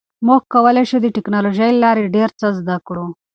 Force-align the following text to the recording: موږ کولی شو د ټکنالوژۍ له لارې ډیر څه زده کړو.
موږ 0.27 0.41
کولی 0.53 0.83
شو 0.89 0.97
د 1.01 1.07
ټکنالوژۍ 1.15 1.69
له 1.73 1.81
لارې 1.83 2.11
ډیر 2.15 2.29
څه 2.39 2.47
زده 2.59 2.75
کړو. 2.87 3.05